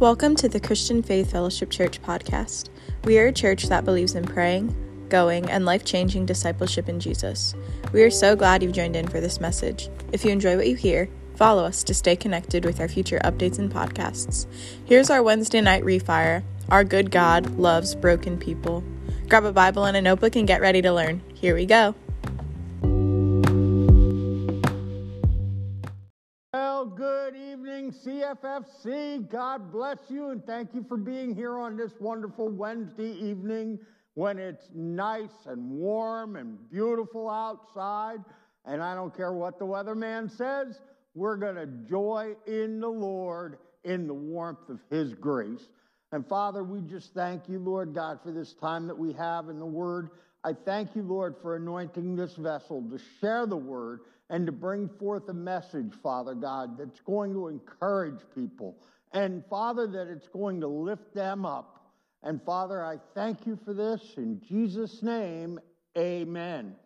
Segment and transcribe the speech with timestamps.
[0.00, 2.70] Welcome to the Christian Faith Fellowship Church podcast.
[3.04, 4.74] We are a church that believes in praying,
[5.10, 7.54] going, and life changing discipleship in Jesus.
[7.92, 9.90] We are so glad you've joined in for this message.
[10.10, 13.58] If you enjoy what you hear, follow us to stay connected with our future updates
[13.58, 14.46] and podcasts.
[14.86, 18.82] Here's our Wednesday night refire Our good God loves broken people.
[19.28, 21.20] Grab a Bible and a notebook and get ready to learn.
[21.34, 21.94] Here we go.
[26.54, 27.49] Well, good evening,
[27.88, 29.28] CFFC.
[29.30, 33.78] God bless you and thank you for being here on this wonderful Wednesday evening
[34.14, 38.18] when it's nice and warm and beautiful outside.
[38.66, 40.80] And I don't care what the weatherman says,
[41.14, 45.66] we're going to joy in the Lord in the warmth of His grace.
[46.12, 49.58] And Father, we just thank you, Lord God, for this time that we have in
[49.58, 50.10] the Word.
[50.44, 54.88] I thank you, Lord, for anointing this vessel to share the Word and to bring
[54.88, 58.78] forth a message, Father God, that's going to encourage people.
[59.12, 61.92] And Father, that it's going to lift them up.
[62.22, 64.00] And Father, I thank you for this.
[64.16, 65.58] In Jesus' name,
[65.98, 66.76] amen.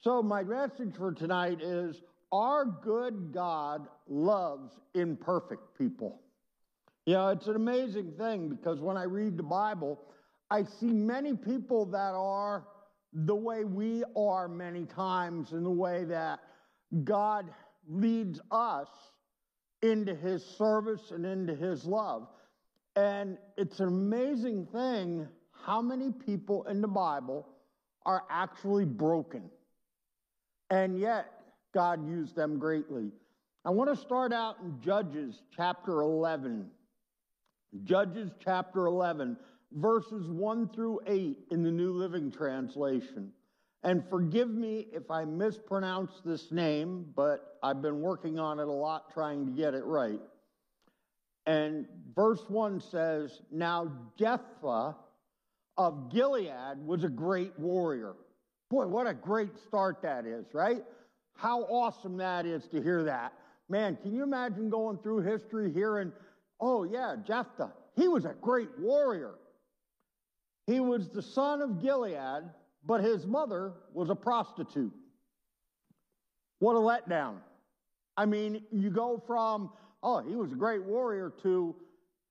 [0.00, 6.20] So, my message for tonight is Our good God loves imperfect people.
[7.06, 10.00] You know, it's an amazing thing because when I read the Bible,
[10.50, 12.64] I see many people that are
[13.12, 16.40] the way we are many times, in the way that
[17.04, 17.50] God
[17.88, 18.88] leads us
[19.82, 22.28] into his service and into his love.
[22.94, 25.28] And it's an amazing thing
[25.64, 27.46] how many people in the Bible
[28.04, 29.50] are actually broken.
[30.70, 31.26] And yet,
[31.74, 33.10] God used them greatly.
[33.64, 36.70] I want to start out in Judges chapter 11.
[37.84, 39.36] Judges chapter 11,
[39.72, 43.32] verses 1 through 8 in the New Living Translation.
[43.82, 48.72] And forgive me if I mispronounce this name, but I've been working on it a
[48.72, 50.20] lot trying to get it right.
[51.46, 54.96] And verse 1 says, Now Jephthah
[55.78, 58.14] of Gilead was a great warrior.
[58.70, 60.82] Boy, what a great start that is, right?
[61.36, 63.32] How awesome that is to hear that.
[63.68, 66.12] Man, can you imagine going through history hearing,
[66.60, 69.34] oh, yeah, Jephthah, he was a great warrior.
[70.66, 72.44] He was the son of Gilead
[72.86, 74.92] but his mother was a prostitute.
[76.60, 77.36] What a letdown.
[78.16, 79.70] I mean, you go from,
[80.02, 81.74] oh, he was a great warrior to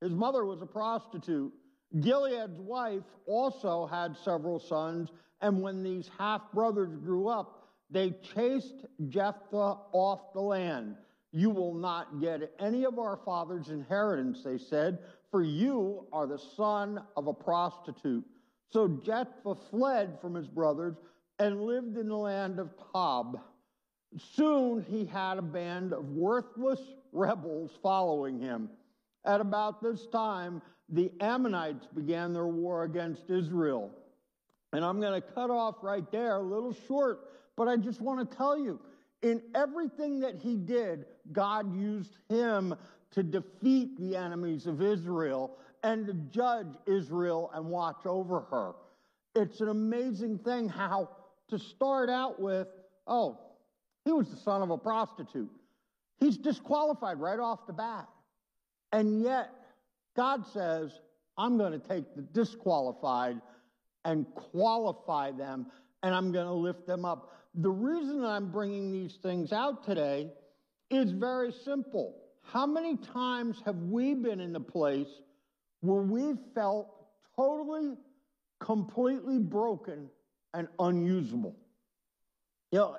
[0.01, 1.53] his mother was a prostitute.
[1.99, 5.09] Gilead's wife also had several sons,
[5.41, 10.95] and when these half brothers grew up, they chased Jephthah off the land.
[11.31, 14.99] You will not get any of our father's inheritance, they said,
[15.31, 18.23] for you are the son of a prostitute.
[18.71, 20.95] So Jephthah fled from his brothers
[21.39, 23.39] and lived in the land of Tob.
[24.33, 26.79] Soon he had a band of worthless
[27.11, 28.69] rebels following him.
[29.25, 33.91] At about this time, the Ammonites began their war against Israel.
[34.71, 37.21] And I'm going to cut off right there, a little short,
[37.55, 38.79] but I just want to tell you
[39.21, 42.75] in everything that he did, God used him
[43.11, 48.73] to defeat the enemies of Israel and to judge Israel and watch over her.
[49.35, 51.09] It's an amazing thing how
[51.49, 52.67] to start out with,
[53.05, 53.39] oh,
[54.03, 55.51] he was the son of a prostitute.
[56.19, 58.07] He's disqualified right off the bat.
[58.93, 59.51] And yet,
[60.15, 60.91] God says,
[61.37, 63.39] I'm going to take the disqualified
[64.05, 65.67] and qualify them,
[66.01, 67.31] and I'm going to lift them up.
[67.53, 70.31] The reason I'm bringing these things out today
[70.89, 72.15] is very simple.
[72.41, 75.21] How many times have we been in the place
[75.85, 76.87] where we felt
[77.35, 77.95] totally,
[78.59, 80.09] completely broken
[80.53, 81.55] and unusable.
[82.71, 82.97] You know,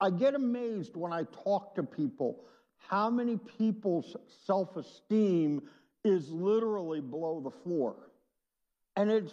[0.00, 2.44] I get amazed when I talk to people
[2.76, 5.62] how many people's self esteem
[6.04, 7.96] is literally below the floor.
[8.96, 9.32] And it's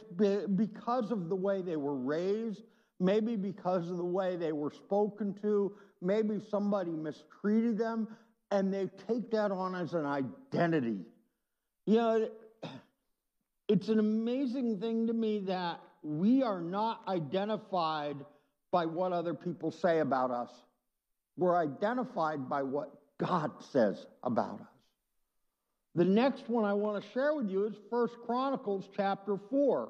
[0.56, 2.64] because of the way they were raised,
[3.00, 8.08] maybe because of the way they were spoken to, maybe somebody mistreated them,
[8.50, 11.06] and they take that on as an identity.
[11.86, 12.30] You know,
[13.72, 18.18] it's an amazing thing to me that we are not identified
[18.70, 20.50] by what other people say about us.
[21.38, 24.68] We're identified by what God says about us.
[25.96, 29.90] The next one I want to share with you is First Chronicles chapter 4.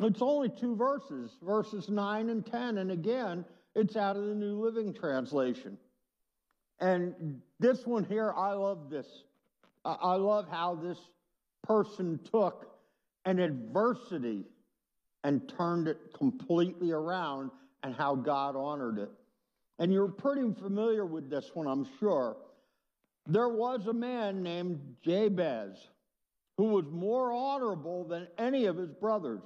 [0.00, 2.78] It's only two verses, verses 9 and 10.
[2.78, 3.44] And again,
[3.76, 5.78] it's out of the New Living Translation.
[6.80, 9.06] And this one here, I love this.
[9.84, 10.98] I love how this
[11.62, 12.73] person took
[13.24, 14.44] an adversity
[15.22, 17.50] and turned it completely around
[17.82, 19.10] and how God honored it.
[19.78, 22.36] And you're pretty familiar with this one, I'm sure.
[23.26, 25.76] There was a man named Jabez
[26.56, 29.42] who was more honorable than any of his brothers.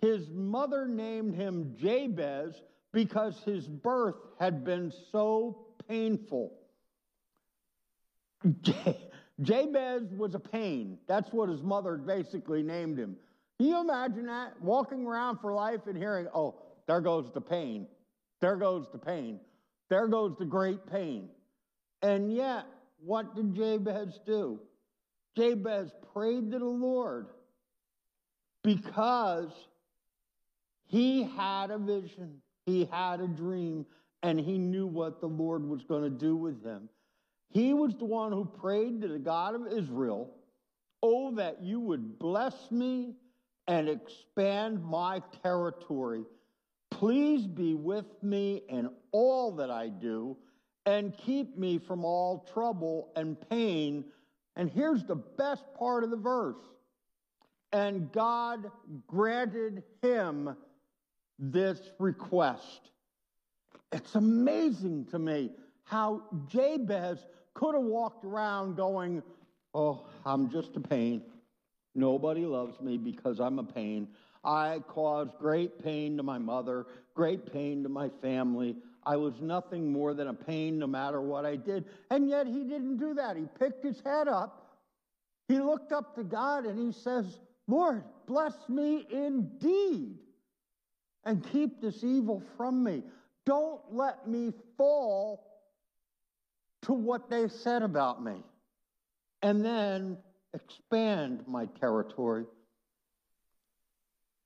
[0.00, 2.60] His mother named him Jabez
[2.92, 6.54] because his birth had been so painful.
[9.40, 10.98] Jabez was a pain.
[11.08, 13.16] That's what his mother basically named him.
[13.58, 14.60] Can you imagine that?
[14.60, 16.56] Walking around for life and hearing, oh,
[16.86, 17.86] there goes the pain.
[18.40, 19.40] There goes the pain.
[19.88, 21.28] There goes the great pain.
[22.02, 22.66] And yet,
[23.04, 24.60] what did Jabez do?
[25.36, 27.28] Jabez prayed to the Lord
[28.62, 29.52] because
[30.86, 33.86] he had a vision, he had a dream,
[34.22, 36.88] and he knew what the Lord was going to do with him.
[37.52, 40.30] He was the one who prayed to the God of Israel,
[41.02, 43.14] Oh, that you would bless me
[43.66, 46.24] and expand my territory.
[46.90, 50.36] Please be with me in all that I do
[50.86, 54.04] and keep me from all trouble and pain.
[54.56, 56.60] And here's the best part of the verse.
[57.72, 58.70] And God
[59.06, 60.56] granted him
[61.38, 62.90] this request.
[63.92, 65.50] It's amazing to me
[65.84, 67.18] how Jabez
[67.54, 69.22] could have walked around going,
[69.74, 71.22] Oh, I'm just a pain.
[71.94, 74.08] Nobody loves me because I'm a pain.
[74.44, 78.76] I caused great pain to my mother, great pain to my family.
[79.04, 81.84] I was nothing more than a pain no matter what I did.
[82.10, 83.36] And yet he didn't do that.
[83.36, 84.78] He picked his head up,
[85.48, 90.18] he looked up to God, and he says, Lord, bless me indeed
[91.24, 93.02] and keep this evil from me.
[93.44, 95.51] Don't let me fall
[96.82, 98.42] to what they said about me.
[99.42, 100.18] And then
[100.54, 102.44] expand my territory.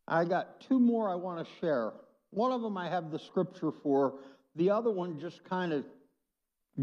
[0.08, 1.92] I got two more I want to share.
[2.30, 4.14] One of them I have the scripture for,
[4.54, 5.84] the other one just kind of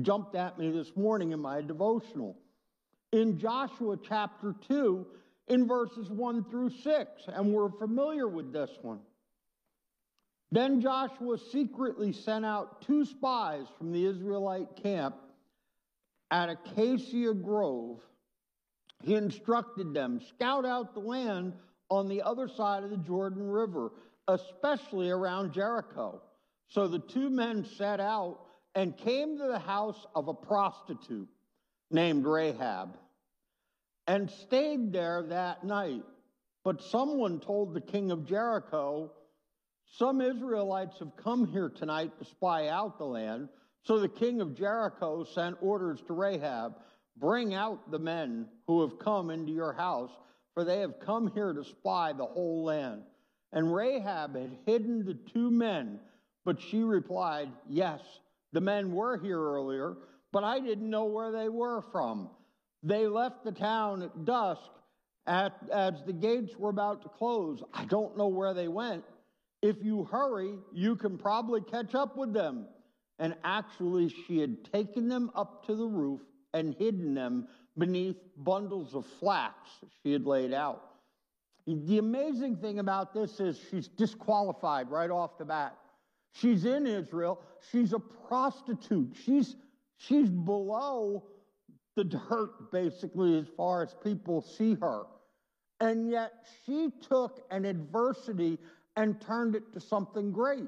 [0.02, 2.38] jumped at me this morning in my devotional.
[3.12, 5.06] In Joshua chapter 2,
[5.48, 9.00] in verses 1 through 6, and we're familiar with this one.
[10.52, 15.16] Then Joshua secretly sent out two spies from the Israelite camp
[16.34, 18.02] at Acacia Grove
[19.04, 21.54] he instructed them scout out the land
[21.90, 23.92] on the other side of the Jordan River,
[24.28, 26.22] especially around Jericho.
[26.70, 28.40] So the two men set out
[28.74, 31.28] and came to the house of a prostitute
[31.92, 32.98] named Rahab
[34.08, 36.04] and stayed there that night.
[36.64, 39.12] But someone told the king of Jericho,
[39.86, 43.50] Some Israelites have come here tonight to spy out the land.
[43.84, 46.76] So the king of Jericho sent orders to Rahab
[47.18, 50.12] Bring out the men who have come into your house,
[50.54, 53.04] for they have come here to spy the whole land.
[53.52, 56.00] And Rahab had hidden the two men,
[56.44, 58.02] but she replied, Yes,
[58.52, 59.96] the men were here earlier,
[60.32, 62.30] but I didn't know where they were from.
[62.82, 64.72] They left the town at dusk
[65.28, 67.64] at, as the gates were about to close.
[67.74, 69.04] I don't know where they went.
[69.62, 72.66] If you hurry, you can probably catch up with them.
[73.24, 76.20] And actually, she had taken them up to the roof
[76.54, 77.48] and hidden them
[77.78, 79.56] beneath bundles of flax
[80.04, 80.84] she had laid out.
[81.66, 85.78] The amazing thing about this is she's disqualified right off the bat.
[86.34, 87.40] She's in Israel.
[87.72, 89.16] She's a prostitute.
[89.24, 89.56] She's,
[89.96, 91.24] she's below
[91.96, 95.04] the dirt, basically, as far as people see her.
[95.80, 96.34] And yet
[96.66, 98.58] she took an adversity
[98.98, 100.68] and turned it to something great.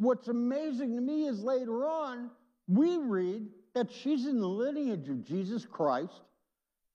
[0.00, 2.30] What's amazing to me is later on,
[2.66, 6.22] we read that she's in the lineage of Jesus Christ,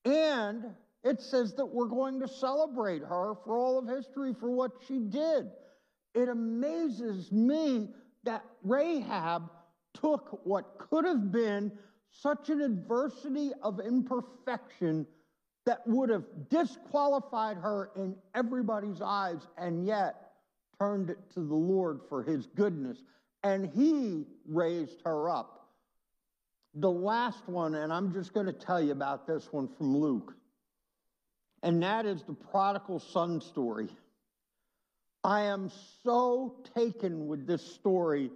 [0.04, 0.64] and
[1.04, 4.98] it says that we're going to celebrate her for all of history for what she
[4.98, 5.46] did.
[6.16, 7.90] It amazes me
[8.24, 9.52] that Rahab
[9.94, 11.70] took what could have been
[12.10, 15.06] such an adversity of imperfection
[15.64, 20.25] that would have disqualified her in everybody's eyes, and yet
[20.78, 22.98] turned it to the Lord for his goodness.
[23.42, 25.68] And he raised her up.
[26.74, 30.34] The last one, and I'm just going to tell you about this one from Luke,
[31.62, 33.88] and that is the prodigal son story.
[35.24, 35.70] I am
[36.04, 38.30] so taken with this story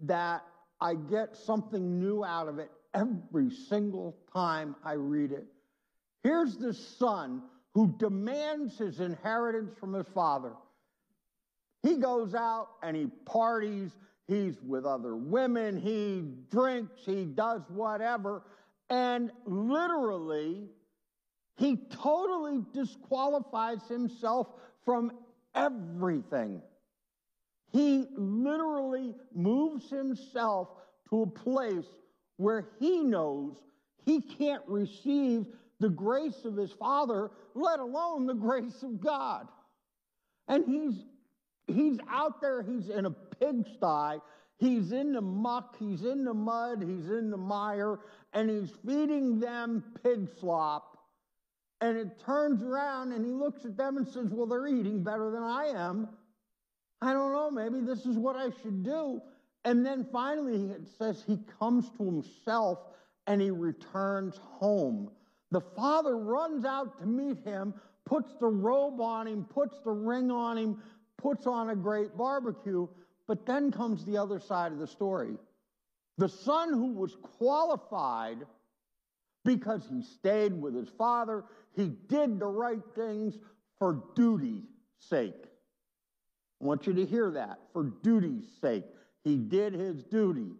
[0.00, 0.44] that
[0.80, 5.46] I get something new out of it every single time I read it.
[6.22, 7.42] Here's this son
[7.74, 10.52] who demands his inheritance from his father.
[11.82, 13.92] He goes out and he parties
[14.28, 18.42] He's with other women, he drinks, he does whatever.
[18.90, 20.68] And literally,
[21.56, 24.48] he totally disqualifies himself
[24.84, 25.12] from
[25.54, 26.60] everything.
[27.72, 30.68] He literally moves himself
[31.08, 31.86] to a place
[32.36, 33.56] where he knows
[34.04, 35.46] he can't receive
[35.80, 39.48] the grace of his father, let alone the grace of God.
[40.48, 41.04] And he's
[41.68, 44.20] he's out there, he's in a pigsty,
[44.58, 47.98] he's in the muck, he's in the mud, he's in the mire,
[48.32, 50.98] and he's feeding them pig slop.
[51.80, 55.30] And it turns around and he looks at them and says, Well, they're eating better
[55.30, 56.08] than I am.
[57.00, 59.22] I don't know, maybe this is what I should do.
[59.64, 62.80] And then finally, it says he comes to himself
[63.28, 65.10] and he returns home.
[65.50, 70.30] The father runs out to meet him, puts the robe on him, puts the ring
[70.30, 70.82] on him,
[71.18, 72.88] puts on a great barbecue.
[73.26, 75.34] But then comes the other side of the story.
[76.16, 78.38] The son who was qualified
[79.44, 81.44] because he stayed with his father,
[81.76, 83.38] he did the right things
[83.78, 84.64] for duty's
[84.98, 85.44] sake.
[86.60, 88.84] I want you to hear that for duty's sake.
[89.24, 90.52] He did his duty.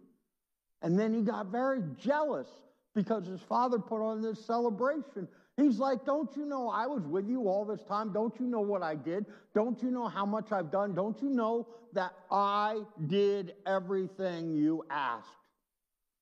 [0.81, 2.47] And then he got very jealous
[2.95, 5.27] because his father put on this celebration.
[5.59, 8.13] He's like, Don't you know I was with you all this time?
[8.13, 9.25] Don't you know what I did?
[9.53, 10.93] Don't you know how much I've done?
[10.95, 15.27] Don't you know that I did everything you asked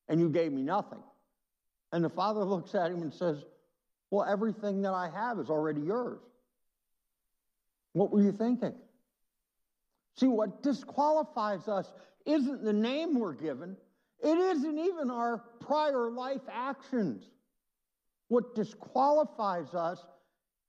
[0.08, 1.04] and you gave me nothing?
[1.92, 3.44] And the father looks at him and says,
[4.10, 6.22] Well, everything that I have is already yours.
[7.94, 8.74] What were you thinking?
[10.16, 11.92] See, what disqualifies us
[12.26, 13.78] isn't the name we're given,
[14.20, 17.24] it isn't even our prior life actions.
[18.28, 20.06] What disqualifies us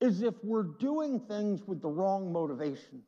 [0.00, 3.06] is if we're doing things with the wrong motivations.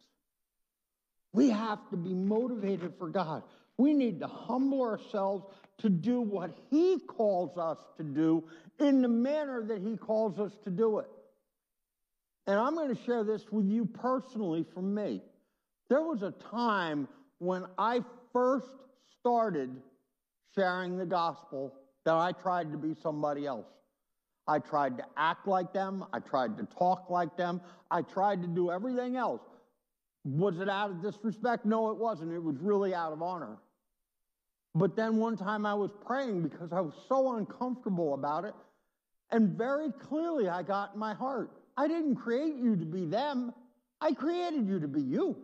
[1.32, 3.44] We have to be motivated for God.
[3.78, 5.44] We need to humble ourselves
[5.78, 8.44] to do what He calls us to do
[8.78, 11.08] in the manner that He calls us to do it.
[12.46, 15.22] And I'm going to share this with you personally from me.
[15.88, 17.06] There was a time
[17.38, 18.00] when I
[18.32, 18.66] first
[19.20, 19.70] started
[20.54, 23.66] sharing the gospel that I tried to be somebody else.
[24.46, 26.04] I tried to act like them.
[26.12, 27.60] I tried to talk like them.
[27.90, 29.42] I tried to do everything else.
[30.24, 31.64] Was it out of disrespect?
[31.64, 32.32] No, it wasn't.
[32.32, 33.58] It was really out of honor.
[34.74, 38.54] But then one time I was praying because I was so uncomfortable about it.
[39.30, 43.54] And very clearly I got in my heart I didn't create you to be them,
[44.02, 45.34] I created you to be you.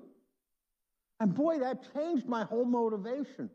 [1.19, 3.49] And boy, that changed my whole motivation.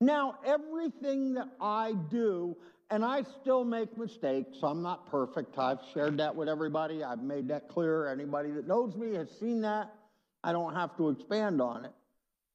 [0.00, 2.56] Now, everything that I do,
[2.92, 5.58] and I still make mistakes, I'm not perfect.
[5.58, 7.02] I've shared that with everybody.
[7.02, 8.06] I've made that clear.
[8.06, 9.92] Anybody that knows me has seen that.
[10.44, 11.92] I don't have to expand on it.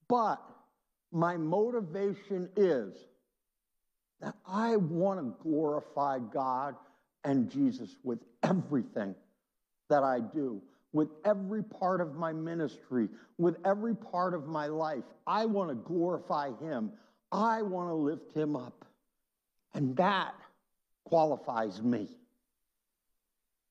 [0.08, 0.39] But
[1.12, 2.94] my motivation is
[4.22, 6.75] that I want to glorify God
[7.24, 9.15] and Jesus with everything
[9.89, 10.62] that I do
[10.94, 15.03] with every part of my ministry, with every part of my life.
[15.25, 16.91] I want to glorify Him.
[17.32, 18.77] I want to lift Him up.
[19.74, 20.34] And that
[21.04, 22.10] qualifies me.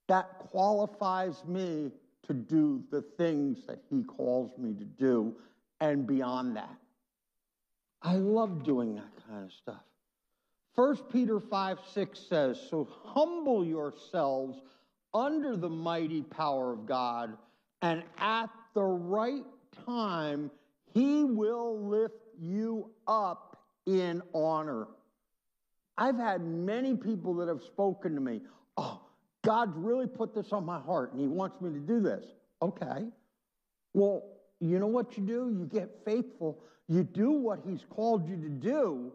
[0.09, 1.91] That qualifies me
[2.27, 5.35] to do the things that He calls me to do
[5.81, 6.77] and beyond that.
[8.03, 9.83] I love doing that kind of stuff.
[10.75, 14.61] 1 Peter 5 6 says, So humble yourselves
[15.15, 17.37] under the mighty power of God,
[17.83, 19.45] and at the right
[19.87, 20.51] time,
[20.93, 24.89] He will lift you up in honor.
[25.99, 28.41] I've had many people that have spoken to me,
[28.77, 29.01] Oh,
[29.45, 32.25] God's really put this on my heart and He wants me to do this.
[32.61, 33.07] Okay.
[33.95, 34.25] Well,
[34.61, 35.55] you know what you do?
[35.57, 39.13] You get faithful, you do what He's called you to do,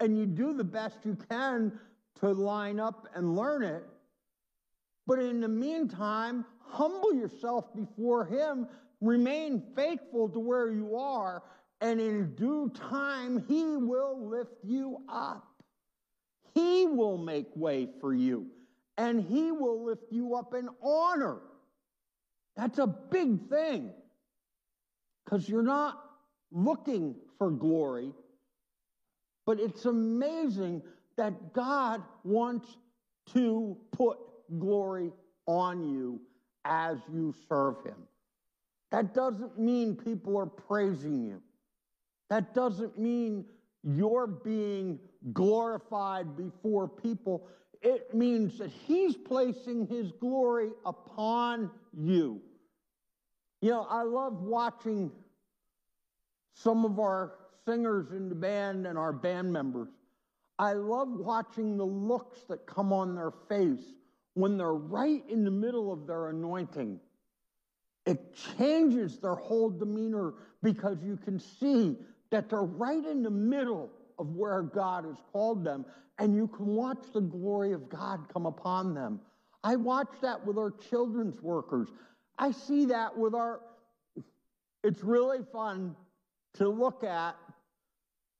[0.00, 1.78] and you do the best you can
[2.20, 3.84] to line up and learn it.
[5.06, 8.66] But in the meantime, humble yourself before Him,
[9.00, 11.42] remain faithful to where you are,
[11.80, 15.57] and in due time, He will lift you up.
[16.54, 18.46] He will make way for you,
[18.96, 21.38] and He will lift you up in honor.
[22.56, 23.92] That's a big thing
[25.24, 26.02] because you're not
[26.50, 28.12] looking for glory,
[29.46, 30.82] but it's amazing
[31.16, 32.76] that God wants
[33.34, 34.18] to put
[34.58, 35.12] glory
[35.46, 36.20] on you
[36.64, 37.96] as you serve him.
[38.90, 41.42] That doesn't mean people are praising you.
[42.30, 43.44] That doesn't mean
[43.82, 44.98] you're being
[45.32, 47.46] glorified before people.
[47.82, 52.40] It means that he's placing his glory upon you.
[53.60, 55.10] You know, I love watching
[56.54, 57.34] some of our
[57.64, 59.88] singers in the band and our band members.
[60.58, 63.94] I love watching the looks that come on their face
[64.38, 67.00] when they're right in the middle of their anointing,
[68.06, 71.96] it changes their whole demeanor because you can see
[72.30, 75.84] that they're right in the middle of where God has called them,
[76.18, 79.20] and you can watch the glory of God come upon them.
[79.62, 81.88] I watch that with our children's workers.
[82.38, 83.60] I see that with our,
[84.82, 85.96] it's really fun
[86.54, 87.36] to look at.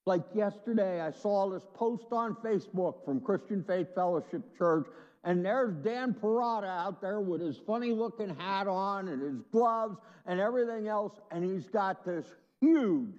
[0.07, 4.87] Like yesterday, I saw this post on Facebook from Christian Faith Fellowship Church,
[5.25, 9.99] and there's Dan Parada out there with his funny looking hat on and his gloves
[10.25, 12.25] and everything else, and he's got this
[12.61, 13.17] huge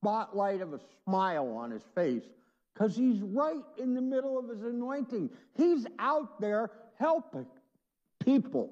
[0.00, 2.24] spotlight of a smile on his face
[2.74, 5.30] because he's right in the middle of his anointing.
[5.56, 7.46] He's out there helping
[8.24, 8.70] people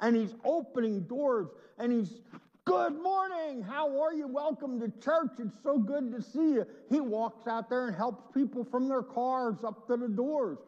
[0.00, 1.48] and he's opening doors
[1.78, 2.20] and he's
[2.68, 3.62] Good morning.
[3.62, 4.28] How are you?
[4.28, 5.30] Welcome to church.
[5.38, 6.66] It's so good to see you.
[6.90, 10.58] He walks out there and helps people from their cars up to the doors.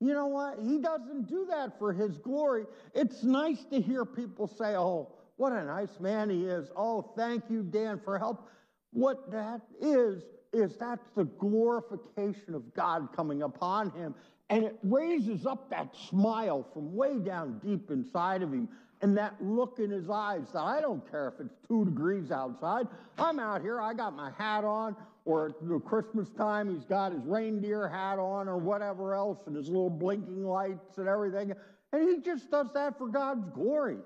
[0.00, 0.58] You know what?
[0.60, 2.66] He doesn't do that for his glory.
[2.94, 6.68] It's nice to hear people say, Oh, what a nice man he is.
[6.76, 8.46] Oh, thank you, Dan, for help.
[8.92, 14.14] What that is, is that's the glorification of God coming upon him.
[14.48, 18.68] And it raises up that smile from way down deep inside of him
[19.02, 22.86] and that look in his eyes that I don't care if it's two degrees outside.
[23.18, 24.94] I'm out here, I got my hat on,
[25.24, 29.68] or at Christmas time, he's got his reindeer hat on, or whatever else, and his
[29.68, 31.52] little blinking lights and everything.
[31.92, 33.98] And he just does that for God's glory.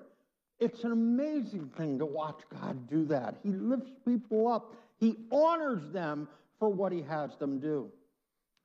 [0.59, 3.35] It's an amazing thing to watch God do that.
[3.43, 6.27] He lifts people up, He honors them
[6.59, 7.91] for what He has them do.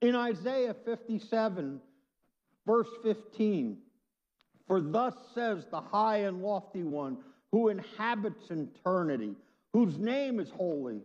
[0.00, 1.80] In Isaiah 57,
[2.66, 3.76] verse 15,
[4.66, 7.18] for thus says the high and lofty one
[7.52, 9.34] who inhabits eternity,
[9.72, 11.00] whose name is holy.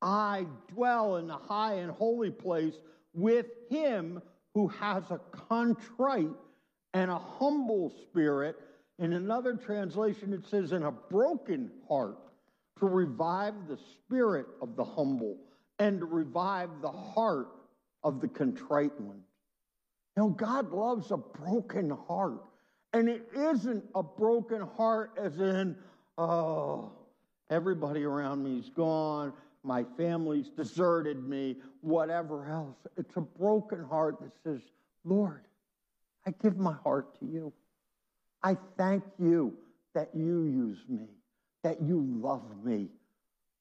[0.00, 2.74] I dwell in the high and holy place
[3.14, 4.20] with him
[4.54, 6.30] who has a contrite
[6.94, 8.56] and a humble spirit.
[9.02, 12.18] In another translation, it says, in a broken heart,
[12.78, 15.38] to revive the spirit of the humble
[15.80, 17.48] and to revive the heart
[18.04, 19.20] of the contrite one.
[20.16, 22.44] Know, God loves a broken heart.
[22.92, 25.74] And it isn't a broken heart as in,
[26.16, 26.92] oh,
[27.50, 29.32] everybody around me's gone,
[29.64, 32.76] my family's deserted me, whatever else.
[32.96, 34.60] It's a broken heart that says,
[35.04, 35.42] Lord,
[36.24, 37.52] I give my heart to you.
[38.42, 39.54] I thank you
[39.94, 41.06] that you use me,
[41.62, 42.88] that you love me,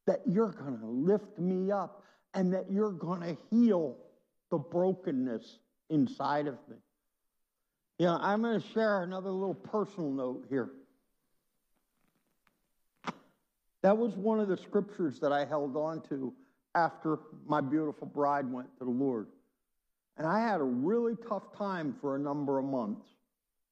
[0.07, 3.97] that you're going to lift me up, and that you're going to heal
[4.49, 6.77] the brokenness inside of me.
[7.99, 10.71] Yeah, I'm going to share another little personal note here.
[13.83, 16.33] That was one of the scriptures that I held on to
[16.75, 19.27] after my beautiful bride went to the Lord.
[20.17, 23.07] And I had a really tough time for a number of months,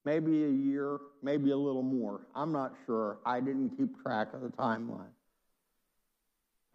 [0.05, 2.21] maybe a year, maybe a little more.
[2.35, 3.19] I'm not sure.
[3.25, 5.11] I didn't keep track of the timeline.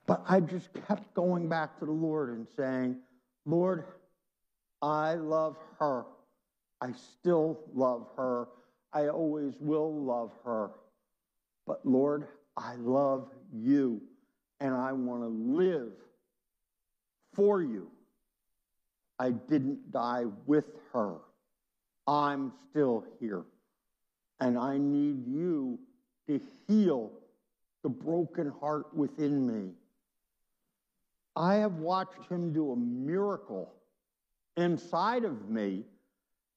[0.06, 2.96] But I just kept going back to the Lord and saying,
[3.46, 3.84] Lord,
[4.82, 6.04] I love her.
[6.80, 8.48] I still love her.
[8.92, 10.70] I always will love her.
[11.66, 14.02] But Lord, I love you
[14.60, 15.92] and I want to live
[17.32, 17.88] for you.
[19.18, 21.16] I didn't die with her.
[22.06, 23.44] I'm still here.
[24.40, 25.78] And I need you
[26.28, 27.12] to heal
[27.82, 29.72] the broken heart within me.
[31.36, 33.72] I have watched him do a miracle
[34.56, 35.84] inside of me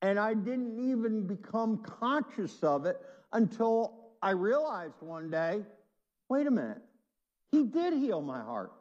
[0.02, 3.02] and I didn't even become conscious of it
[3.34, 5.64] until I realized one day
[6.30, 6.82] wait a minute,
[7.52, 8.74] He did heal my heart.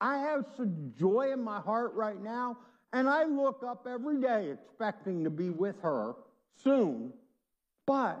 [0.00, 2.56] I have some joy in my heart right now,
[2.92, 6.14] and I look up every day expecting to be with her
[6.62, 7.12] soon.
[7.86, 8.20] But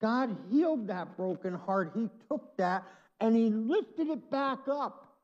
[0.00, 1.92] God healed that broken heart.
[1.94, 2.84] He took that
[3.20, 5.18] and He lifted it back up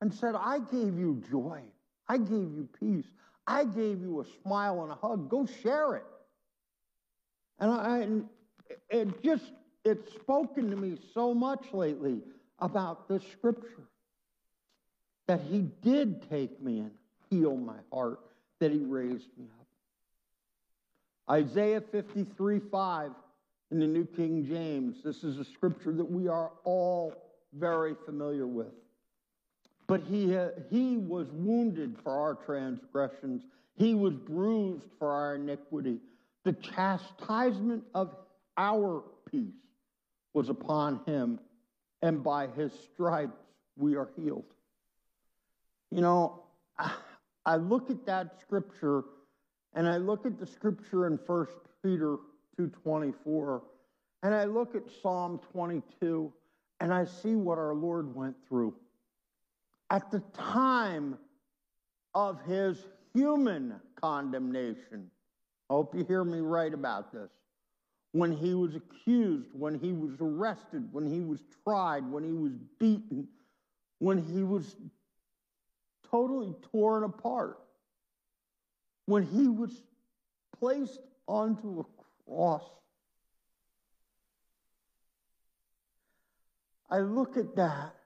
[0.00, 1.60] and said, I gave you joy.
[2.08, 3.06] I gave you peace.
[3.46, 5.28] I gave you a smile and a hug.
[5.28, 6.04] Go share it.
[7.58, 8.08] And I,
[8.90, 9.52] it just,
[9.84, 12.20] it's spoken to me so much lately
[12.58, 13.88] about this scripture
[15.26, 16.90] that he did take me and
[17.30, 18.20] heal my heart,
[18.60, 19.66] that he raised me up.
[21.30, 23.10] Isaiah 53 5
[23.70, 25.02] in the New King James.
[25.02, 27.14] This is a scripture that we are all
[27.54, 28.72] very familiar with.
[29.86, 30.36] But he,
[30.70, 33.42] he was wounded for our transgressions,
[33.76, 35.98] he was bruised for our iniquity.
[36.44, 38.14] The chastisement of
[38.56, 39.50] our peace
[40.32, 41.40] was upon him,
[42.02, 43.40] and by his stripes
[43.76, 44.44] we are healed.
[45.90, 46.42] You know,
[47.46, 49.04] I look at that scripture
[49.74, 51.46] and I look at the scripture in 1
[51.82, 52.16] Peter
[52.58, 53.62] 2:24
[54.22, 56.32] and I look at Psalm 22
[56.80, 58.74] and I see what our Lord went through.
[59.90, 61.18] At the time
[62.14, 65.10] of his human condemnation.
[65.70, 67.30] I hope you hear me right about this.
[68.12, 72.52] When he was accused, when he was arrested, when he was tried, when he was
[72.78, 73.26] beaten,
[73.98, 74.76] when he was
[76.14, 77.58] totally torn apart,
[79.06, 79.82] when he was
[80.60, 82.62] placed onto a cross.
[86.88, 87.96] I look at that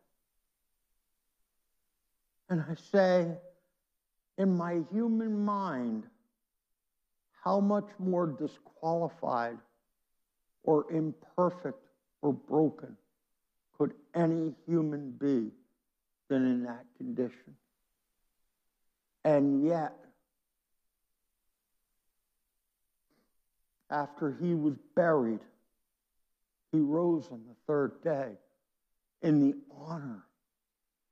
[2.49, 3.31] and I say,
[4.39, 6.05] in my human mind,
[7.45, 9.59] how much more disqualified
[10.63, 11.85] or imperfect
[12.23, 12.97] or broken
[13.77, 15.51] could any human be
[16.31, 17.55] than in that condition?
[19.29, 19.93] And yet,
[23.91, 25.41] after he was buried,
[26.73, 28.31] he rose on the third day
[29.21, 30.25] in the honor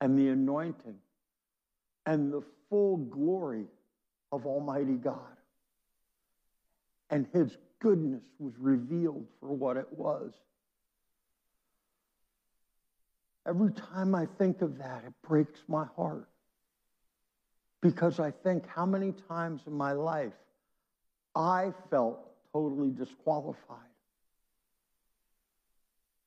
[0.01, 0.97] and the anointing
[2.07, 3.67] and the full glory
[4.33, 5.37] of Almighty God.
[7.11, 10.33] And his goodness was revealed for what it was.
[13.47, 16.31] Every time I think of that, it breaks my heart.
[17.87, 20.33] Because I think how many times in my life
[21.35, 22.19] I felt
[22.53, 23.79] totally disqualified.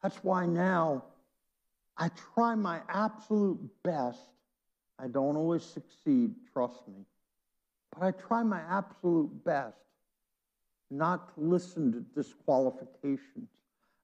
[0.02, 1.04] That's why now
[1.98, 4.19] I try my absolute best
[5.00, 7.06] I don't always succeed, trust me.
[7.93, 9.78] But I try my absolute best
[10.91, 13.50] not to listen to disqualifications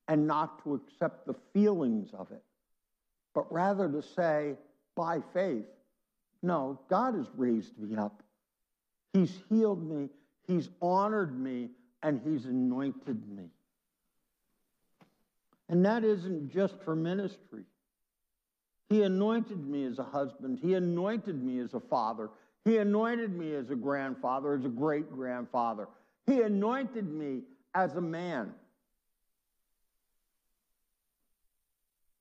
[0.07, 2.43] and not to accept the feelings of it,
[3.33, 4.55] but rather to say,
[4.95, 5.65] by faith,
[6.45, 8.21] no, God has raised me up.
[9.13, 10.09] He's healed me,
[10.47, 11.69] He's honored me,
[12.03, 13.45] and He's anointed me.
[15.69, 17.63] And that isn't just for ministry.
[18.89, 20.59] He anointed me as a husband.
[20.61, 22.29] He anointed me as a father.
[22.63, 25.87] He anointed me as a grandfather, as a great grandfather.
[26.27, 27.41] He anointed me
[27.73, 28.51] as a man.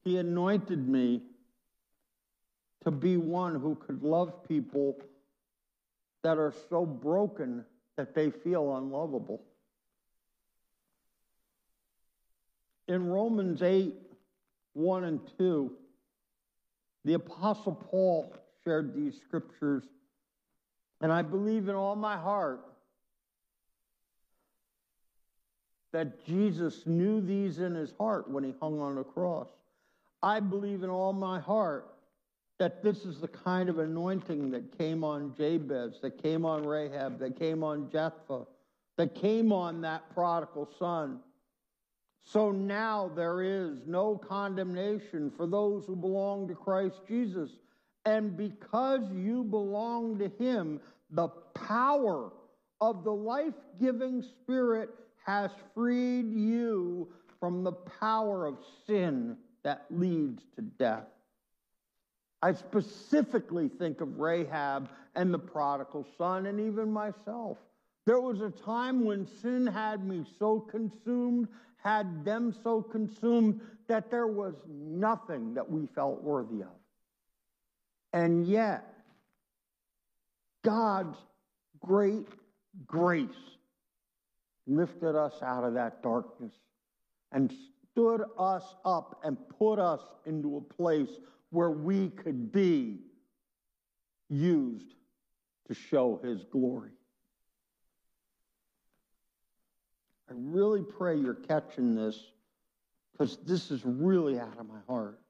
[0.05, 1.23] He anointed me
[2.85, 4.97] to be one who could love people
[6.23, 7.65] that are so broken
[7.97, 9.43] that they feel unlovable.
[12.89, 13.95] In Romans 8
[14.75, 15.71] 1 and 2,
[17.05, 19.85] the Apostle Paul shared these scriptures,
[21.01, 22.61] and I believe in all my heart
[25.93, 29.47] that Jesus knew these in his heart when he hung on the cross.
[30.23, 31.94] I believe in all my heart
[32.65, 37.19] that this is the kind of anointing that came on Jabez, that came on Rahab,
[37.19, 38.47] that came on Jephthah,
[38.97, 41.21] that came on that prodigal son.
[42.23, 47.51] So now there is no condemnation for those who belong to Christ Jesus.
[48.07, 52.33] And because you belong to Him, the power
[52.81, 54.89] of the life giving Spirit
[55.27, 61.05] has freed you from the power of sin that leads to death.
[62.45, 67.57] I specifically think of Rahab and the prodigal son, and even myself.
[68.05, 71.49] There was a time when sin had me so consumed
[71.85, 76.77] had them so consumed that there was nothing that we felt worthy of.
[78.13, 78.85] And yet,
[80.65, 81.17] God's
[81.81, 82.29] great
[82.87, 83.29] grace
[84.67, 86.53] lifted us out of that darkness
[87.33, 87.53] and
[87.91, 91.11] stood us up and put us into a place
[91.55, 92.99] where we could be
[94.29, 94.93] used
[95.69, 96.91] to show his glory.
[100.29, 102.19] I really pray you're catching this
[103.13, 105.21] because this is really out of my heart.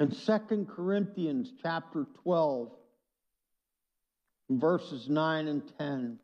[0.00, 2.72] In 2 Corinthians chapter 12,
[4.50, 6.18] verses 9 and 10,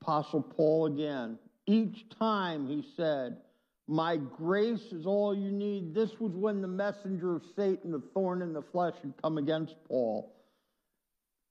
[0.00, 3.36] Apostle Paul again, each time he said,
[3.90, 5.94] My grace is all you need.
[5.94, 9.76] This was when the messenger of Satan, the thorn in the flesh, had come against
[9.88, 10.30] Paul.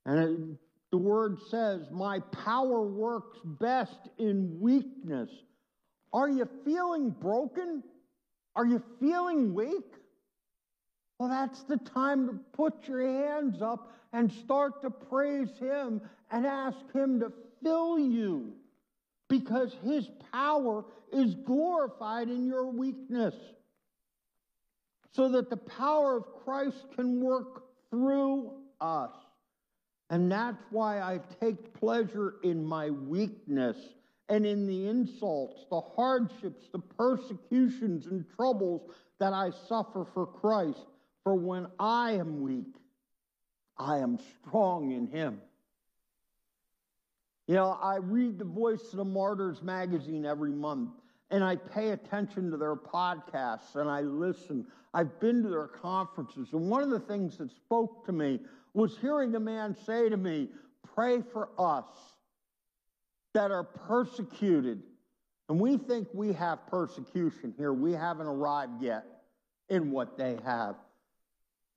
[0.05, 0.55] And
[0.91, 5.31] the word says, My power works best in weakness.
[6.13, 7.83] Are you feeling broken?
[8.55, 9.95] Are you feeling weak?
[11.17, 16.45] Well, that's the time to put your hands up and start to praise Him and
[16.45, 18.53] ask Him to fill you
[19.29, 23.35] because His power is glorified in your weakness
[25.13, 29.11] so that the power of Christ can work through us.
[30.09, 33.77] And that's why I take pleasure in my weakness
[34.29, 40.85] and in the insults, the hardships, the persecutions, and troubles that I suffer for Christ.
[41.23, 42.75] For when I am weak,
[43.77, 45.41] I am strong in him.
[47.47, 50.89] You know, I read the Voice of the Martyrs magazine every month,
[51.31, 54.65] and I pay attention to their podcasts and I listen.
[54.93, 58.41] I've been to their conferences, and one of the things that spoke to me
[58.73, 60.49] was hearing a man say to me,
[60.93, 61.85] Pray for us
[63.33, 64.81] that are persecuted.
[65.47, 67.71] And we think we have persecution here.
[67.71, 69.05] We haven't arrived yet
[69.69, 70.75] in what they have.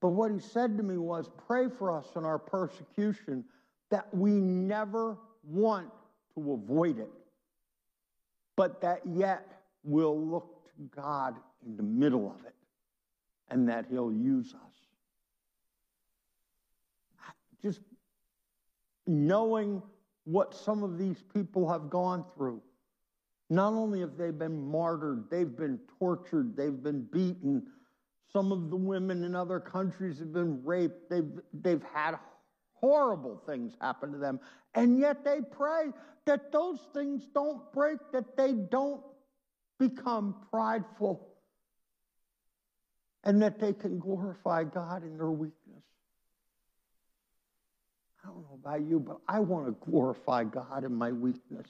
[0.00, 3.44] But what he said to me was, Pray for us in our persecution
[3.90, 5.90] that we never want
[6.34, 7.10] to avoid it,
[8.56, 9.46] but that yet
[9.84, 12.54] we'll look to God in the middle of it
[13.48, 14.76] and that he'll use us.
[17.62, 17.80] Just
[19.06, 19.82] knowing
[20.24, 22.62] what some of these people have gone through.
[23.50, 27.66] Not only have they been martyred, they've been tortured, they've been beaten.
[28.32, 31.10] Some of the women in other countries have been raped.
[31.10, 32.14] They've, they've had
[32.80, 34.40] horrible things happen to them.
[34.74, 35.92] And yet they pray
[36.26, 39.02] that those things don't break, that they don't
[39.78, 41.26] become prideful,
[43.24, 45.56] and that they can glorify God in their weakness.
[48.22, 51.66] I don't know about you, but I want to glorify God in my weakness.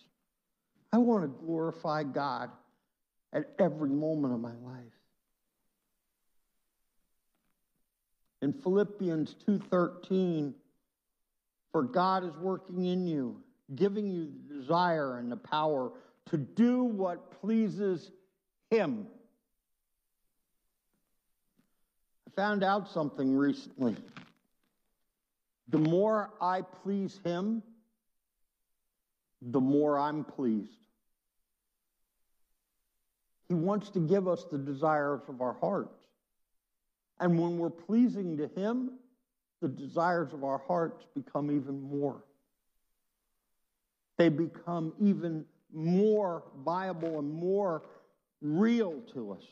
[0.93, 2.51] I want to glorify God
[3.33, 4.93] at every moment of my life.
[8.43, 10.55] In Philippians 2:13,
[11.73, 13.43] for God is working in you,
[13.75, 15.93] giving you the desire and the power
[16.27, 18.11] to do what pleases
[18.71, 19.07] him.
[22.27, 23.97] I found out something recently.
[25.69, 27.63] The more I please Him,
[29.41, 30.71] the more I'm pleased.
[33.49, 35.97] He wants to give us the desires of our hearts.
[37.19, 38.93] And when we're pleasing to Him,
[39.61, 42.25] the desires of our hearts become even more.
[44.17, 47.83] They become even more viable and more
[48.41, 49.45] real to us.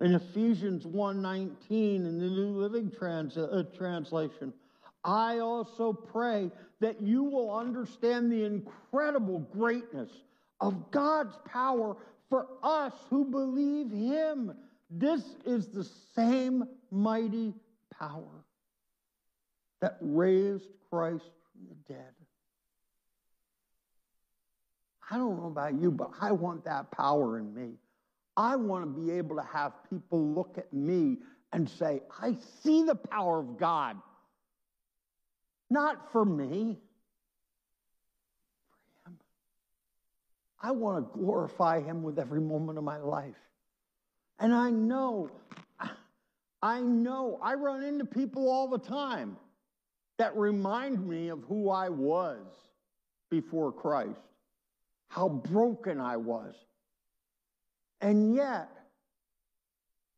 [0.00, 4.52] In Ephesians 1:19 in the New Living Trans- uh, Translation,
[5.04, 10.10] I also pray that you will understand the incredible greatness
[10.60, 11.96] of God's power
[12.28, 14.56] for us who believe him.
[14.90, 17.54] This is the same mighty
[17.98, 18.44] power
[19.80, 22.12] that raised Christ from the dead.
[25.10, 27.72] I don't know about you, but I want that power in me.
[28.36, 31.18] I want to be able to have people look at me
[31.52, 33.96] and say, I see the power of God.
[35.68, 36.78] Not for me,
[38.70, 39.18] for Him.
[40.62, 43.34] I want to glorify Him with every moment of my life.
[44.38, 45.30] And I know,
[46.62, 49.36] I know, I run into people all the time
[50.18, 52.46] that remind me of who I was
[53.30, 54.20] before Christ,
[55.08, 56.54] how broken I was
[58.02, 58.68] and yet,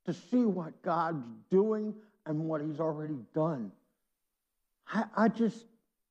[0.06, 1.94] to see what God's doing
[2.26, 3.70] and what He's already done.
[4.88, 5.66] I, I just,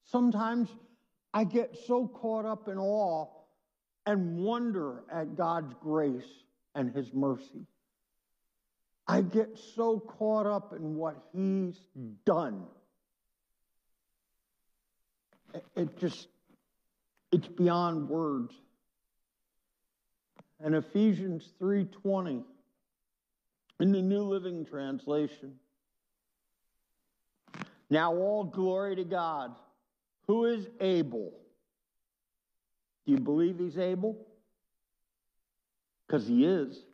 [0.06, 0.69] sometimes
[1.34, 3.28] I get so caught up in awe
[4.06, 6.43] and wonder at God's grace
[6.76, 7.65] and His mercy.
[9.07, 12.11] I get so caught up in what He's hmm.
[12.25, 12.63] done.
[15.75, 16.27] It just,
[17.31, 18.53] it's beyond words
[20.63, 22.43] and Ephesians 3:20
[23.81, 25.59] in the New Living Translation.
[27.89, 29.55] Now all glory to God,
[30.25, 31.33] who is able.
[33.05, 34.25] Do you believe he's able?
[36.07, 36.85] Because he is.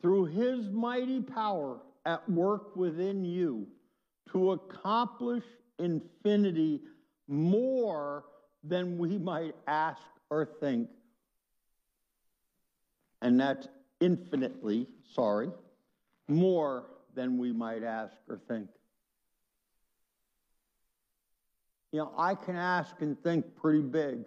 [0.00, 3.66] Through his mighty power at work within you
[4.32, 5.44] to accomplish
[5.78, 6.80] infinity
[7.26, 8.24] more
[8.62, 10.88] than we might ask or think
[13.22, 13.68] and that's
[14.00, 15.50] infinitely, sorry,
[16.28, 18.68] more than we might ask or think.
[21.92, 24.26] You know, I can ask and think pretty big.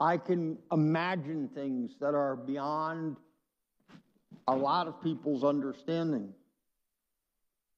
[0.00, 3.16] I can imagine things that are beyond
[4.48, 6.32] a lot of people's understanding.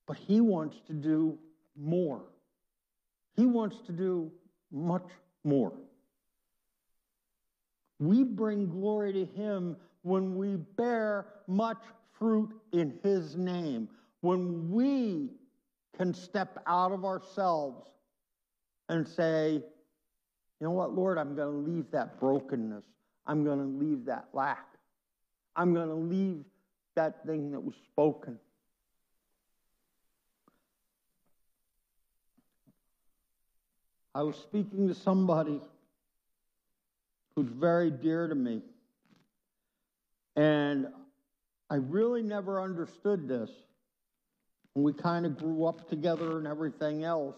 [0.06, 1.38] But he wants to do
[1.76, 2.22] more.
[3.36, 4.32] He wants to do
[4.72, 5.08] much
[5.44, 5.72] more.
[8.00, 11.78] We bring glory to Him when we bear much
[12.18, 13.88] fruit in His name,
[14.20, 15.30] when we
[15.96, 17.86] can step out of ourselves
[18.88, 19.62] and say,
[20.60, 22.84] you know what, Lord, I'm going to leave that brokenness.
[23.26, 24.66] I'm going to leave that lack.
[25.58, 26.44] I'm going to leave
[26.94, 28.38] that thing that was spoken.
[34.14, 35.60] I was speaking to somebody
[37.34, 38.62] who's very dear to me.
[40.36, 40.86] And
[41.68, 43.50] I really never understood this.
[44.76, 47.34] And we kind of grew up together and everything else.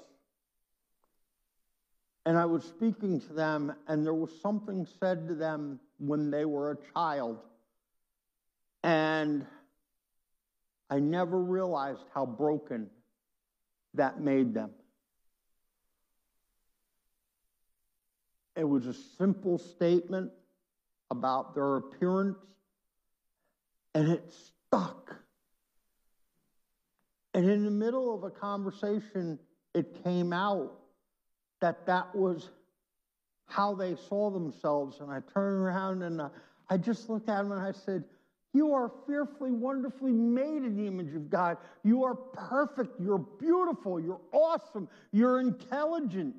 [2.26, 6.44] And I was speaking to them, and there was something said to them when they
[6.44, 7.38] were a child
[8.83, 9.47] and
[10.88, 12.88] I never realized how broken
[13.95, 14.71] that made them.
[18.57, 20.33] It was a simple statement
[21.11, 22.38] about their appearance,
[23.95, 25.16] and it stuck.
[27.35, 29.38] And in the middle of a conversation,
[29.75, 30.73] it came out
[31.61, 32.51] that that was
[33.47, 35.01] how they saw themselves.
[35.01, 36.23] And I turned around and
[36.69, 38.05] I just looked at them and I said,
[38.53, 41.57] You are fearfully, wonderfully made in the image of God.
[41.85, 43.01] You are perfect.
[43.01, 44.01] You're beautiful.
[44.01, 44.89] You're awesome.
[45.13, 46.35] You're intelligent.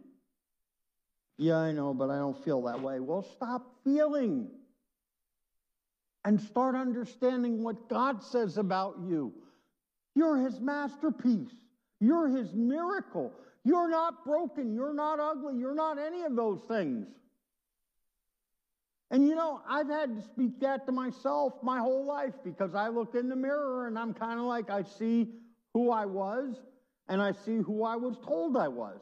[1.38, 3.00] Yeah, I know, but I don't feel that way.
[3.00, 4.50] Well, stop feeling
[6.26, 9.34] and start understanding what God says about you.
[10.13, 11.54] You're his masterpiece.
[12.00, 13.32] You're his miracle.
[13.63, 14.74] You're not broken.
[14.74, 15.58] You're not ugly.
[15.58, 17.08] You're not any of those things.
[19.12, 22.88] And you know, I've had to speak that to myself my whole life because I
[22.88, 25.28] look in the mirror and I'm kind of like, I see
[25.74, 26.56] who I was
[27.10, 29.02] and I see who I was told I was.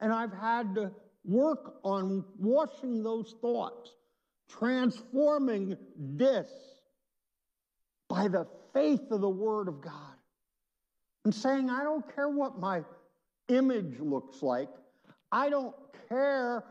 [0.00, 0.90] And I've had to
[1.24, 3.94] work on washing those thoughts,
[4.48, 6.48] transforming this
[8.08, 10.16] by the faith of the Word of God
[11.24, 12.82] and saying, I don't care what my
[13.46, 14.68] image looks like.
[15.30, 15.76] I don't
[16.08, 16.64] care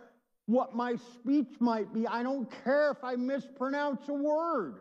[0.52, 2.06] what my speech might be.
[2.06, 4.76] I don't care if I mispronounce a word.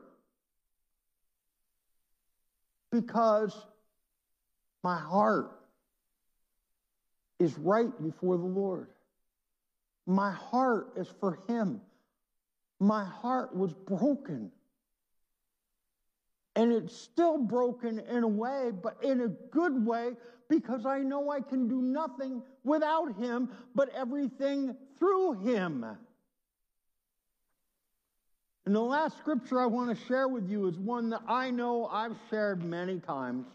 [2.90, 3.54] Because
[4.82, 5.52] my heart
[7.38, 8.88] is right before the Lord.
[10.06, 11.80] My heart is for Him.
[12.80, 14.50] My heart was broken.
[16.56, 20.14] And it's still broken in a way, but in a good way,
[20.48, 25.84] because I know I can do nothing without Him, but everything through Him.
[28.66, 31.86] And the last scripture I want to share with you is one that I know
[31.86, 33.46] I've shared many times.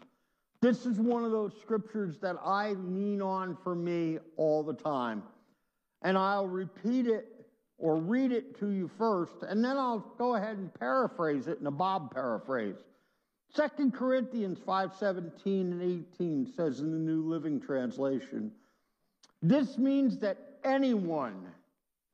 [0.60, 5.22] This is one of those scriptures that I lean on for me all the time.
[6.02, 7.32] And I'll repeat it
[7.78, 11.66] or read it to you first, and then I'll go ahead and paraphrase it in
[11.66, 12.76] a Bob paraphrase.
[13.54, 18.52] Second Corinthians 5:17 and 18 says in the New Living Translation,
[19.42, 21.46] this means that anyone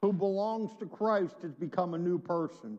[0.03, 2.79] who belongs to Christ has become a new person.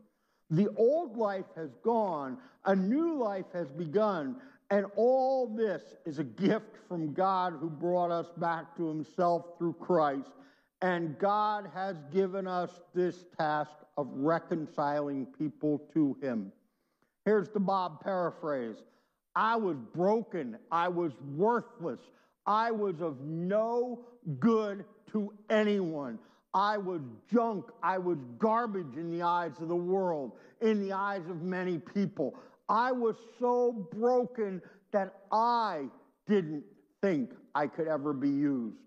[0.50, 4.36] The old life has gone, a new life has begun,
[4.70, 9.74] and all this is a gift from God who brought us back to himself through
[9.74, 10.32] Christ.
[10.82, 16.52] And God has given us this task of reconciling people to him.
[17.26, 18.78] Here's the Bob paraphrase
[19.36, 22.02] I was broken, I was worthless,
[22.46, 24.06] I was of no
[24.40, 26.19] good to anyone.
[26.54, 27.65] I was junk.
[27.82, 32.36] I was garbage in the eyes of the world, in the eyes of many people.
[32.69, 35.86] I was so broken that I
[36.28, 36.63] didn't
[37.02, 38.78] think I could ever be used.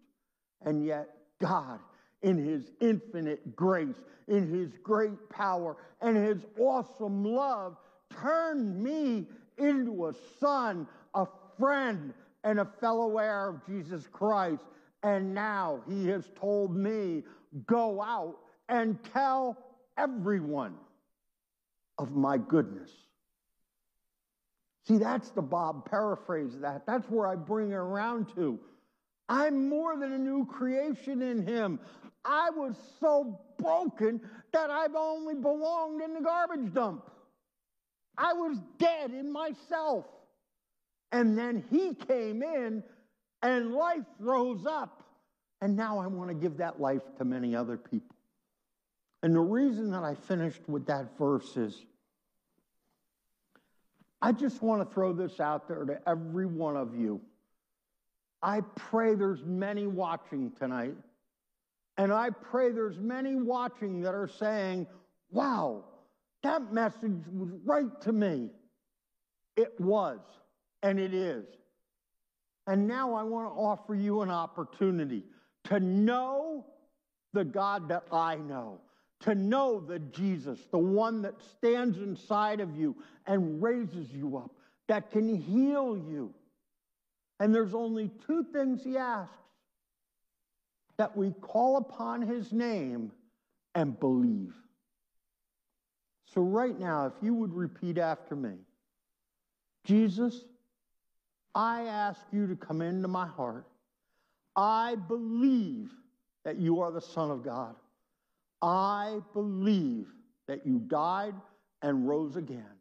[0.65, 1.09] And yet,
[1.41, 1.81] God,
[2.23, 3.97] in His infinite grace,
[4.29, 7.77] in His great power, and His awesome love,
[8.11, 9.27] turned me
[9.59, 11.27] into a son, a
[11.59, 14.63] friend, and a fellow heir of Jesus Christ.
[15.03, 17.23] And now he has told me,
[17.67, 18.37] go out
[18.69, 19.57] and tell
[19.97, 20.75] everyone
[21.99, 22.91] of my goodness.
[24.87, 26.87] See, that's the Bob paraphrase that.
[26.87, 28.59] That's where I bring it around to.
[29.29, 31.81] I'm more than a new creation in him.
[32.25, 34.21] I was so broken
[34.53, 37.11] that I've only belonged in the garbage dump.
[38.17, 40.07] I was dead in myself.
[41.13, 42.83] And then he came in
[43.47, 45.05] and life rose up.
[45.61, 48.15] And now I want to give that life to many other people.
[49.23, 51.85] And the reason that I finished with that verse is
[54.21, 57.21] I just want to throw this out there to every one of you.
[58.43, 60.97] I pray there's many watching tonight.
[61.97, 64.87] And I pray there's many watching that are saying,
[65.31, 65.85] wow,
[66.43, 68.51] that message was right to me.
[69.57, 70.21] It was,
[70.83, 71.47] and it is.
[72.67, 75.25] And now I want to offer you an opportunity
[75.65, 76.67] to know
[77.33, 78.81] the God that I know,
[79.21, 82.97] to know the Jesus, the one that stands inside of you
[83.27, 84.51] and raises you up,
[84.89, 86.33] that can heal you.
[87.39, 89.37] And there's only two things he asks
[90.97, 93.13] that we call upon his name
[93.75, 94.55] and believe.
[96.33, 98.55] So, right now, if you would repeat after me
[99.85, 100.45] Jesus,
[101.57, 103.67] I ask you to come into my heart.
[104.55, 105.91] I believe
[106.45, 107.75] that you are the Son of God.
[108.61, 110.07] I believe
[110.49, 111.35] that you died
[111.81, 112.77] and rose again.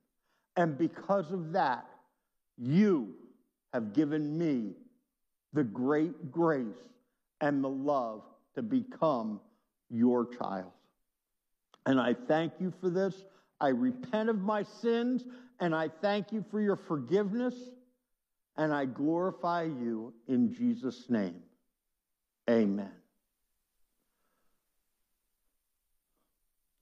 [0.57, 1.85] And because of that,
[2.57, 3.13] you
[3.73, 4.73] have given me
[5.53, 6.65] the great grace
[7.39, 8.23] and the love
[8.55, 9.39] to become
[9.89, 10.71] your child.
[11.85, 13.23] And I thank you for this.
[13.61, 15.23] I repent of my sins
[15.61, 17.55] and I thank you for your forgiveness
[18.57, 21.41] and I glorify you in Jesus' name.
[22.49, 22.91] Amen.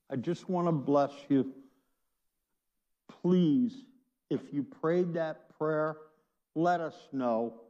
[0.09, 1.51] I just want to bless you.
[3.21, 3.73] Please,
[4.29, 5.97] if you prayed that prayer,
[6.55, 7.61] let us know.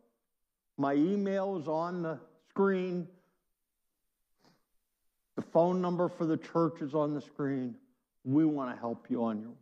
[0.78, 3.08] My email is on the screen.
[5.36, 7.76] The phone number for the church is on the screen.
[8.26, 9.58] We want to help you on your walk.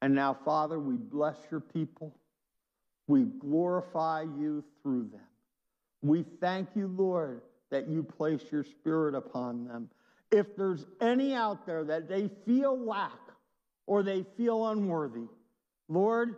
[0.00, 2.14] And now, Father, we bless your people.
[3.08, 5.20] We glorify you through them.
[6.02, 9.88] We thank you, Lord, that you place your spirit upon them.
[10.30, 13.18] If there's any out there that they feel lack
[13.86, 15.26] or they feel unworthy,
[15.88, 16.36] Lord,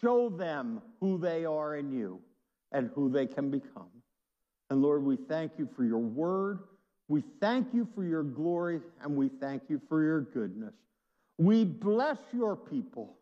[0.00, 2.20] show them who they are in you
[2.72, 3.90] and who they can become.
[4.70, 6.60] And Lord, we thank you for your word.
[7.08, 10.74] We thank you for your glory and we thank you for your goodness.
[11.38, 13.16] We bless your people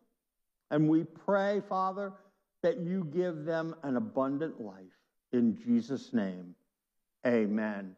[0.69, 2.13] and we pray, Father,
[2.63, 4.75] that you give them an abundant life.
[5.33, 6.55] In Jesus' name,
[7.25, 7.95] amen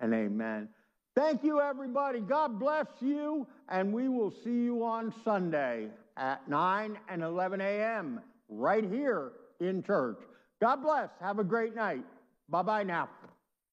[0.00, 0.68] and amen.
[1.16, 2.20] Thank you, everybody.
[2.20, 8.20] God bless you, and we will see you on Sunday at 9 and 11 a.m.
[8.48, 10.18] right here in church.
[10.60, 11.08] God bless.
[11.20, 12.04] Have a great night.
[12.48, 13.08] Bye bye now.